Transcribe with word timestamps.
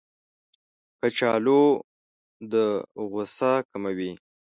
کچالو 0.99 1.63
د 2.51 2.53
غوسه 3.11 3.51
کموي 3.69 4.11